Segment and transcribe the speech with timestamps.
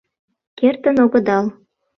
[0.59, 1.45] —Кертын огыдал?